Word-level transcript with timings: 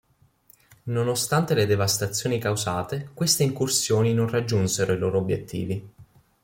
Nonostante 0.85 1.53
le 1.53 1.67
devastazioni 1.67 2.39
causate 2.39 3.11
queste 3.13 3.43
incursioni 3.43 4.15
non 4.15 4.27
raggiunsero 4.29 4.93
i 4.93 4.97
loro 4.97 5.19
obiettivi. 5.19 5.89